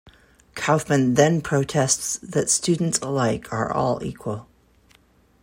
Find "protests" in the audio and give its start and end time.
1.41-2.17